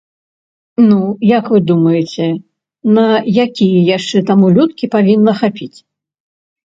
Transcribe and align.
Ну, 0.87 0.99
як 1.31 1.45
вы 1.55 1.59
думаеце, 1.71 2.29
на 2.95 3.05
якія 3.47 3.79
яшчэ 3.97 4.17
там 4.31 4.39
улёткі 4.51 4.85
павінна 4.97 5.31
хапіць? 5.43 5.75